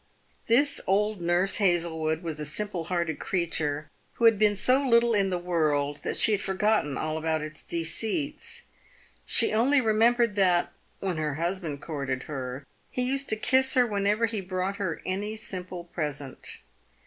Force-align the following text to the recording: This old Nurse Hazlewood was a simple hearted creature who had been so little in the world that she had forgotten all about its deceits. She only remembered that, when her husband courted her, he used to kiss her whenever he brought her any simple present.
This 0.47 0.81
old 0.87 1.21
Nurse 1.21 1.57
Hazlewood 1.57 2.23
was 2.23 2.39
a 2.39 2.43
simple 2.45 2.85
hearted 2.85 3.19
creature 3.19 3.91
who 4.13 4.25
had 4.25 4.39
been 4.39 4.55
so 4.55 4.81
little 4.83 5.13
in 5.13 5.29
the 5.29 5.37
world 5.37 5.97
that 5.97 6.17
she 6.17 6.31
had 6.31 6.41
forgotten 6.41 6.97
all 6.97 7.19
about 7.19 7.43
its 7.43 7.61
deceits. 7.61 8.63
She 9.27 9.53
only 9.53 9.79
remembered 9.79 10.35
that, 10.37 10.71
when 11.01 11.17
her 11.17 11.35
husband 11.35 11.83
courted 11.83 12.23
her, 12.23 12.65
he 12.89 13.03
used 13.03 13.29
to 13.29 13.35
kiss 13.35 13.75
her 13.75 13.85
whenever 13.85 14.25
he 14.25 14.41
brought 14.41 14.77
her 14.77 15.03
any 15.05 15.35
simple 15.35 15.83
present. 15.83 16.61